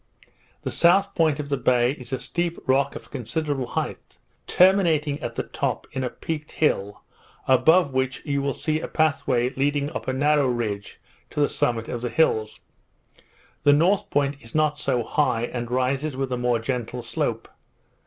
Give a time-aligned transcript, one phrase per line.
[0.63, 5.35] The south point of the bay is a steep rock of considerable height, terminating at
[5.35, 7.03] the top in a peaked hill,
[7.47, 11.47] above which you will see a path way leading up a narrow ridge to the
[11.47, 12.61] summits of the hills.
[13.61, 17.47] The north point is not so high, and rises with a more gentle slope.